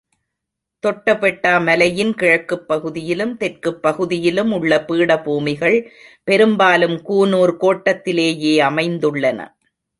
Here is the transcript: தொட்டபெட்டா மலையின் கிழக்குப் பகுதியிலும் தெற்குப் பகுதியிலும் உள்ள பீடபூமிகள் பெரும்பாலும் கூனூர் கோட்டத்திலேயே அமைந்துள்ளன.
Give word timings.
தொட்டபெட்டா 0.83 1.51
மலையின் 1.63 2.13
கிழக்குப் 2.15 2.67
பகுதியிலும் 2.67 3.37
தெற்குப் 3.37 3.81
பகுதியிலும் 3.81 4.51
உள்ள 4.51 4.79
பீடபூமிகள் 4.89 5.77
பெரும்பாலும் 6.27 6.97
கூனூர் 7.09 7.55
கோட்டத்திலேயே 7.61 8.55
அமைந்துள்ளன. 8.69 9.39